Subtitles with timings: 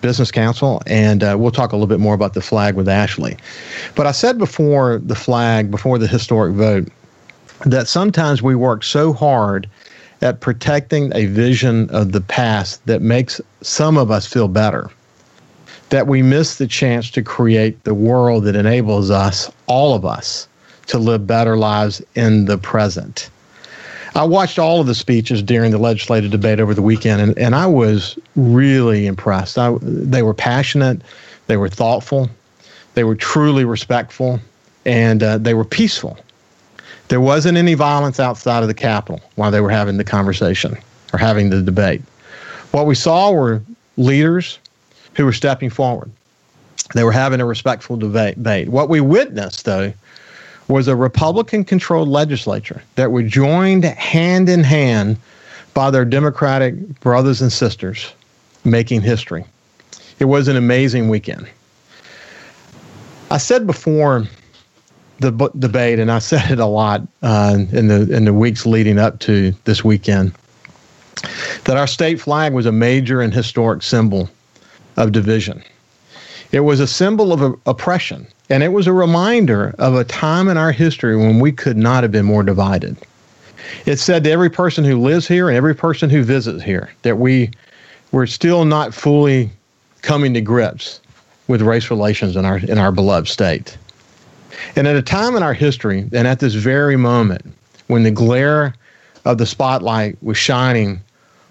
[0.00, 3.36] Business Council, and uh, we'll talk a little bit more about the flag with Ashley.
[3.96, 6.86] But I said before the flag, before the historic vote,
[7.66, 9.68] that sometimes we work so hard
[10.22, 14.88] at protecting a vision of the past that makes some of us feel better
[15.90, 20.48] that we miss the chance to create the world that enables us, all of us,
[20.86, 23.30] to live better lives in the present.
[24.14, 27.54] I watched all of the speeches during the legislative debate over the weekend, and, and
[27.54, 29.58] I was really impressed.
[29.58, 31.00] I, they were passionate,
[31.46, 32.28] they were thoughtful,
[32.94, 34.40] they were truly respectful,
[34.84, 36.18] and uh, they were peaceful.
[37.08, 40.76] There wasn't any violence outside of the Capitol while they were having the conversation
[41.12, 42.02] or having the debate.
[42.72, 43.62] What we saw were
[43.96, 44.58] leaders
[45.18, 46.10] who were stepping forward.
[46.94, 48.68] They were having a respectful debate.
[48.68, 49.92] What we witnessed, though,
[50.68, 55.18] was a Republican controlled legislature that were joined hand in hand
[55.74, 58.12] by their Democratic brothers and sisters
[58.64, 59.44] making history.
[60.20, 61.48] It was an amazing weekend.
[63.30, 64.24] I said before
[65.18, 68.66] the b- debate, and I said it a lot uh, in the in the weeks
[68.66, 70.32] leading up to this weekend,
[71.64, 74.30] that our state flag was a major and historic symbol
[74.98, 75.62] of division.
[76.50, 80.56] It was a symbol of oppression, and it was a reminder of a time in
[80.56, 82.96] our history when we could not have been more divided.
[83.86, 87.18] It said to every person who lives here and every person who visits here that
[87.18, 87.50] we
[88.10, 89.50] we're still not fully
[90.02, 91.00] coming to grips
[91.46, 93.76] with race relations in our in our beloved state.
[94.74, 97.44] And at a time in our history, and at this very moment,
[97.86, 98.74] when the glare
[99.24, 101.00] of the spotlight was shining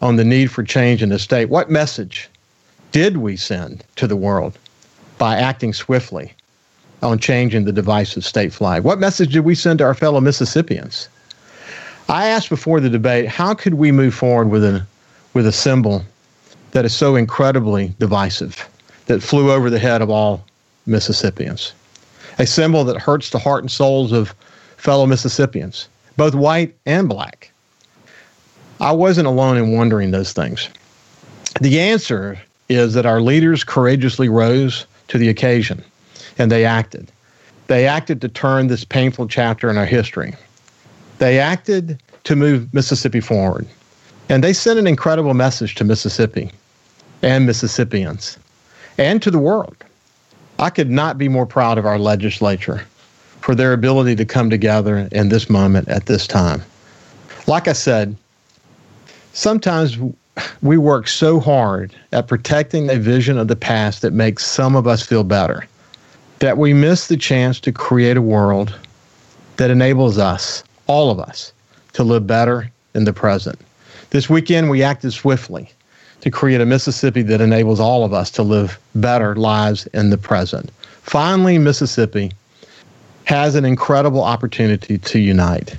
[0.00, 2.30] on the need for change in the state, what message
[2.94, 4.56] did we send to the world
[5.18, 6.32] by acting swiftly
[7.02, 8.84] on changing the divisive state flag?
[8.84, 11.08] What message did we send to our fellow Mississippians?
[12.08, 14.86] I asked before the debate, how could we move forward with a,
[15.32, 16.04] with a symbol
[16.70, 18.64] that is so incredibly divisive,
[19.06, 20.44] that flew over the head of all
[20.86, 21.72] Mississippians?
[22.38, 24.36] A symbol that hurts the heart and souls of
[24.76, 27.50] fellow Mississippians, both white and black.
[28.80, 30.68] I wasn't alone in wondering those things.
[31.60, 32.38] The answer
[32.68, 35.82] is that our leaders courageously rose to the occasion
[36.38, 37.10] and they acted.
[37.66, 40.34] They acted to turn this painful chapter in our history.
[41.18, 43.66] They acted to move Mississippi forward.
[44.28, 46.50] And they sent an incredible message to Mississippi
[47.22, 48.38] and Mississippians
[48.98, 49.76] and to the world.
[50.58, 52.84] I could not be more proud of our legislature
[53.40, 56.62] for their ability to come together in this moment at this time.
[57.46, 58.16] Like I said,
[59.32, 59.98] sometimes
[60.62, 64.86] we work so hard at protecting a vision of the past that makes some of
[64.86, 65.66] us feel better
[66.40, 68.78] that we miss the chance to create a world
[69.56, 71.52] that enables us, all of us,
[71.92, 73.58] to live better in the present.
[74.10, 75.70] This weekend, we acted swiftly
[76.20, 80.18] to create a Mississippi that enables all of us to live better lives in the
[80.18, 80.70] present.
[81.02, 82.32] Finally, Mississippi
[83.24, 85.76] has an incredible opportunity to unite.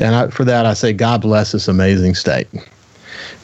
[0.00, 2.48] And I, for that, I say, God bless this amazing state.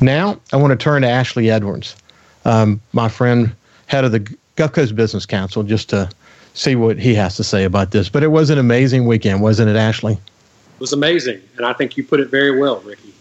[0.00, 1.96] Now, I want to turn to Ashley Edwards,
[2.44, 3.54] um, my friend,
[3.86, 4.20] head of the
[4.56, 6.08] Gulf Coast Business Council, just to
[6.54, 8.08] see what he has to say about this.
[8.08, 10.14] But it was an amazing weekend, wasn't it, Ashley?
[10.14, 13.12] It was amazing, and I think you put it very well, Ricky.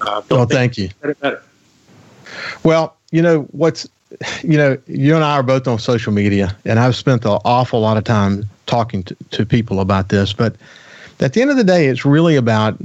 [0.00, 0.90] Uh, well, thank you.
[1.20, 1.42] Better.
[2.62, 3.88] Well, you know what's,
[4.42, 7.80] you know, you and I are both on social media, and I've spent an awful
[7.80, 10.32] lot of time talking to, to people about this.
[10.32, 10.56] But
[11.20, 12.78] at the end of the day, it's really about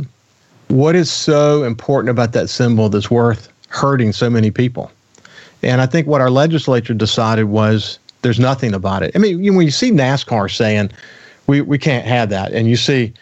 [0.69, 4.91] what is so important about that symbol that's worth hurting so many people?
[5.61, 9.11] And I think what our legislature decided was there's nothing about it.
[9.15, 10.91] I mean, you, when you see NASCAR saying
[11.47, 13.13] we, we can't have that, and you see,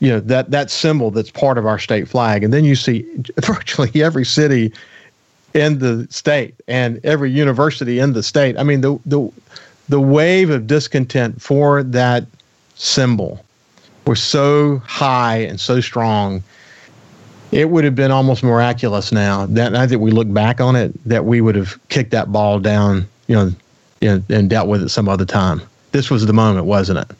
[0.00, 3.06] you know, that that symbol that's part of our state flag, and then you see
[3.40, 4.72] virtually every city
[5.54, 8.58] in the state and every university in the state.
[8.58, 9.30] I mean, the the
[9.88, 12.26] the wave of discontent for that
[12.74, 13.44] symbol
[14.06, 16.42] was so high and so strong.
[17.54, 20.92] It would have been almost miraculous now that now that we look back on it,
[21.08, 23.52] that we would have kicked that ball down, you know,
[24.02, 25.62] and, and dealt with it some other time.
[25.92, 27.16] This was the moment, wasn't it?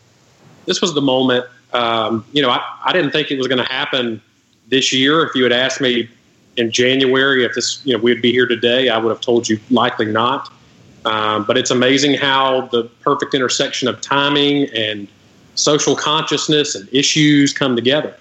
[0.67, 1.47] This was the moment.
[1.73, 4.21] Um, you know, I, I didn't think it was going to happen
[4.69, 5.23] this year.
[5.25, 6.09] If you had asked me
[6.57, 9.61] in January if this, you know, we'd be here today, I would have told you
[9.71, 10.53] likely not.
[11.05, 15.07] Um, but it's amazing how the perfect intersection of timing and
[15.55, 18.17] social consciousness and issues come together.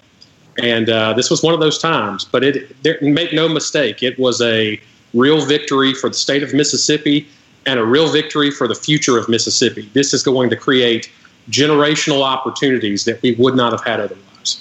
[0.62, 2.24] And uh, this was one of those times.
[2.24, 4.80] But it, there, make no mistake, it was a
[5.12, 7.26] real victory for the state of Mississippi
[7.66, 9.88] and a real victory for the future of Mississippi.
[9.94, 11.10] This is going to create
[11.50, 14.60] generational opportunities that we would not have had otherwise.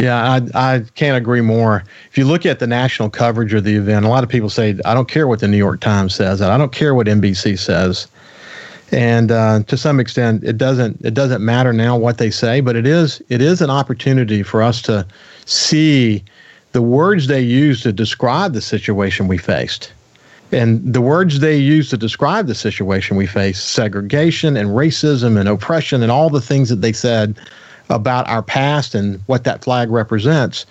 [0.00, 1.84] Yeah, I, I can't agree more.
[2.10, 4.76] If you look at the national coverage of the event, a lot of people say,
[4.84, 7.58] I don't care what the New York Times says, and I don't care what NBC
[7.58, 8.08] says.
[8.92, 12.76] And uh, to some extent, it doesn't it doesn't matter now what they say, but
[12.76, 15.06] it is it is an opportunity for us to
[15.46, 16.22] see
[16.72, 19.92] the words they use to describe the situation we faced.
[20.52, 25.48] And the words they use to describe the situation we face segregation and racism and
[25.48, 27.36] oppression and all the things that they said
[27.88, 30.66] about our past and what that flag represents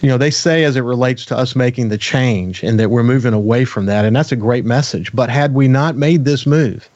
[0.00, 3.02] you know they say as it relates to us making the change and that we're
[3.02, 6.46] moving away from that and that's a great message but had we not made this
[6.46, 6.88] move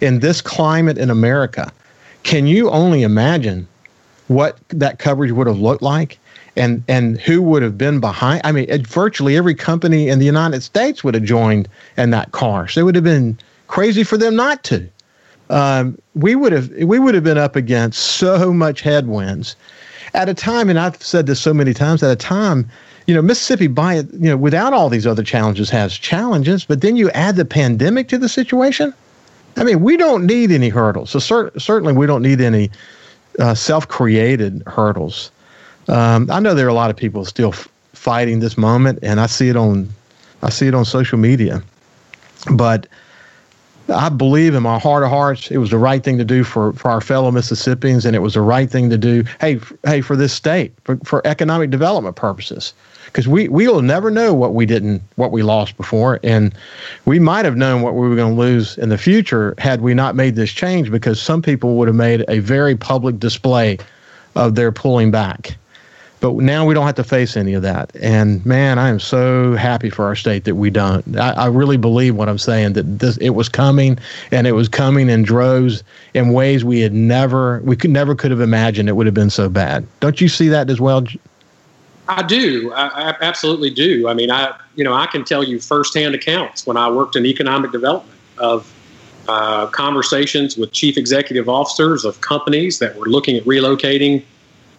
[0.00, 1.72] in this climate in america
[2.22, 3.66] can you only imagine
[4.28, 6.18] what that coverage would have looked like
[6.56, 10.62] and and who would have been behind i mean virtually every company in the united
[10.62, 13.38] states would have joined in that car so it would have been
[13.68, 14.88] crazy for them not to
[15.48, 19.54] um, we would have we would have been up against so much headwinds
[20.14, 22.02] at a time, and I've said this so many times.
[22.02, 22.68] At a time,
[23.06, 26.64] you know, Mississippi by you know, without all these other challenges, has challenges.
[26.64, 28.92] But then you add the pandemic to the situation.
[29.56, 31.10] I mean, we don't need any hurdles.
[31.10, 32.70] So cer- certainly, we don't need any
[33.38, 35.30] uh, self-created hurdles.
[35.88, 39.20] Um, I know there are a lot of people still f- fighting this moment, and
[39.20, 39.88] I see it on
[40.42, 41.62] I see it on social media.
[42.52, 42.86] But
[43.88, 46.72] I believe in my heart of hearts it was the right thing to do for,
[46.72, 49.24] for our fellow Mississippians, and it was the right thing to do.
[49.40, 52.74] Hey, f- hey, for this state, for, for economic development purposes,
[53.06, 56.52] because we we will never know what we didn't, what we lost before, and
[57.04, 59.94] we might have known what we were going to lose in the future had we
[59.94, 60.90] not made this change.
[60.90, 63.78] Because some people would have made a very public display
[64.34, 65.56] of their pulling back.
[66.32, 67.94] But now we don't have to face any of that.
[68.00, 71.16] And man, I am so happy for our state that we don't.
[71.16, 73.98] I, I really believe what I'm saying that this it was coming,
[74.32, 75.84] and it was coming in droves
[76.14, 79.30] in ways we had never we could never could have imagined it would have been
[79.30, 79.86] so bad.
[80.00, 81.04] Don't you see that as well?
[82.08, 82.72] I do.
[82.74, 84.08] I, I absolutely do.
[84.08, 87.24] I mean, I you know I can tell you firsthand accounts when I worked in
[87.24, 88.72] economic development of
[89.28, 94.24] uh, conversations with chief executive officers of companies that were looking at relocating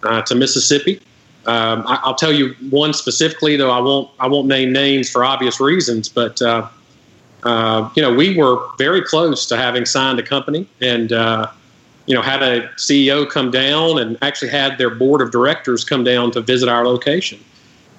[0.03, 1.01] uh, to Mississippi
[1.47, 4.09] um, I, will tell you one specifically, though I won't.
[4.19, 6.09] I won't name names for obvious reasons.
[6.09, 6.67] But uh,
[7.43, 11.47] uh, you know, we were very close to having signed a company, and uh,
[12.05, 16.03] you know, had a CEO come down, and actually had their board of directors come
[16.03, 17.39] down to visit our location.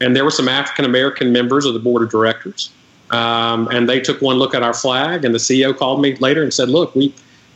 [0.00, 2.70] And there were some African American members of the board of directors,
[3.10, 5.24] um, and they took one look at our flag.
[5.24, 7.14] And the CEO called me later and said, "Look, we."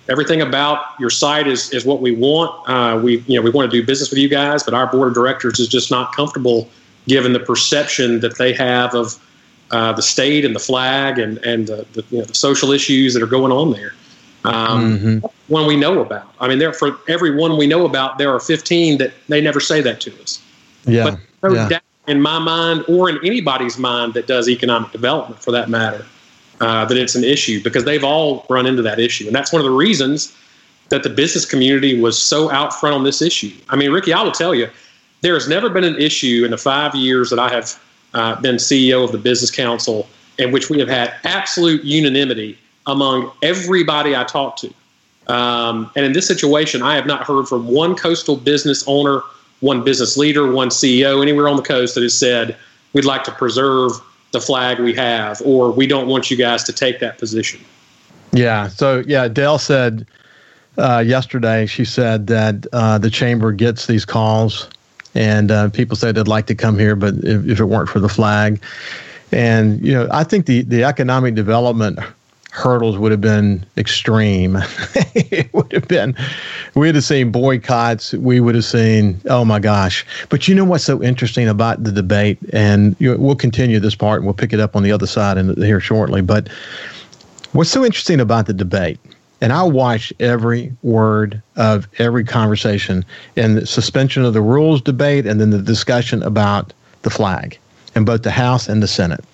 [0.09, 2.69] Everything about your site is, is what we want.
[2.69, 5.09] Uh, we you know we want to do business with you guys, but our board
[5.09, 6.69] of directors is just not comfortable
[7.09, 9.21] given the perception that they have of
[9.71, 13.15] uh, the state and the flag and and the, the, you know, the, social issues
[13.15, 13.95] that are going on there.
[14.45, 15.27] Um, mm-hmm.
[15.53, 16.33] One we know about.
[16.41, 19.61] I mean, there for every one we know about, there are 15 that they never
[19.61, 20.43] say that to us.
[20.85, 21.17] Yeah.
[21.41, 21.79] But yeah.
[22.09, 26.05] in my mind, or in anybody's mind that does economic development, for that matter,
[26.63, 29.27] uh, that it's an issue because they've all run into that issue.
[29.27, 30.35] And that's one of the reasons
[30.91, 33.53] that the business community was so out front on this issue.
[33.69, 34.71] I mean, Ricky, I will tell you,
[35.23, 37.83] there has never been an issue in the five years that I have
[38.15, 43.33] uh, been CEO of the Business Council in which we have had absolute unanimity among
[43.43, 44.73] everybody I talk to.
[45.27, 49.23] Um, and in this situation, I have not heard from one coastal business owner,
[49.61, 52.57] one business leader, one CEO anywhere on the coast that has said,
[52.93, 54.01] we'd like to preserve
[54.33, 57.61] the flag we have, or we don't want you guys to take that position.
[58.33, 58.69] Yeah.
[58.69, 60.07] So, yeah, Dale said
[60.79, 64.69] uh, yesterday, she said that uh, the chamber gets these calls,
[65.15, 68.01] and uh, people say they'd like to come here, but if, if, it weren't for
[68.01, 68.63] the flag.
[69.31, 71.99] And, you know, I think the, the economic development
[72.53, 74.57] hurdles would have been extreme.
[75.15, 76.15] it would have been,
[76.75, 78.13] we'd have seen boycotts.
[78.13, 80.05] We would have seen, oh my gosh.
[80.29, 82.39] But you know what's so interesting about the debate?
[82.53, 85.39] And you we'll continue this part and we'll pick it up on the other side
[85.39, 86.21] in, here shortly.
[86.21, 86.49] But
[87.53, 89.01] what's so interesting about the debate?
[89.41, 93.03] And I watched every word of every conversation
[93.35, 97.59] in the suspension of the rules debate and then the discussion about the flag
[97.97, 99.25] in both the House and the Senate.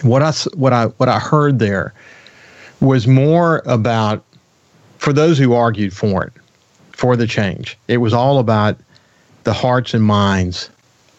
[0.00, 1.92] What I, what I, what I heard there
[2.82, 4.24] was more about,
[4.98, 6.32] for those who argued for it,
[6.90, 8.76] for the change, it was all about
[9.44, 10.68] the hearts and minds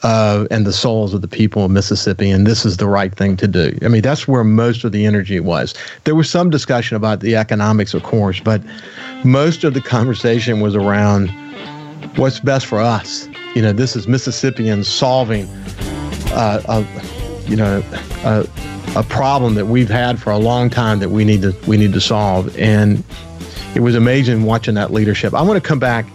[0.04, 3.38] uh, and the souls of the people of Mississippi, and this is the right thing
[3.38, 3.78] to do.
[3.82, 5.74] I mean, that's where most of the energy was.
[6.04, 8.62] There was some discussion about the economics, of course, but
[9.24, 11.30] most of the conversation was around
[12.18, 13.30] what's best for us.
[13.56, 15.48] You know, this is Mississippians solving,
[16.34, 17.82] uh, a, you know,
[18.26, 18.46] a,
[18.96, 21.94] a problem that we've had for a long time that we need to we need
[21.94, 22.58] to solve.
[22.58, 23.04] And
[23.76, 25.34] it was amazing watching that leadership.
[25.34, 26.06] I want to come back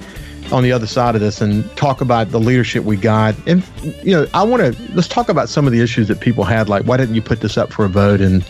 [0.53, 3.35] on the other side of this and talk about the leadership we got.
[3.47, 3.65] And
[4.03, 6.69] you know, I want to let's talk about some of the issues that people had,
[6.69, 8.45] like why didn't you put this up for a vote and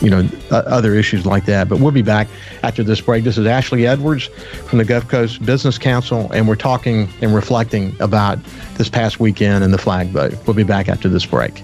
[0.00, 1.68] you know uh, other issues like that.
[1.68, 2.28] But we'll be back
[2.62, 3.24] after this break.
[3.24, 4.26] This is Ashley Edwards
[4.66, 8.42] from the Gulf Coast Business Council, and we're talking and reflecting about
[8.76, 10.34] this past weekend and the flag vote.
[10.46, 11.62] We'll be back after this break.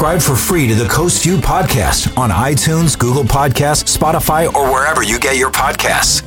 [0.00, 5.02] Subscribe for free to the Coast View podcast on iTunes, Google Podcasts, Spotify, or wherever
[5.02, 6.22] you get your podcasts.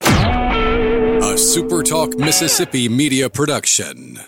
[0.00, 4.18] A SuperTalk Mississippi media production.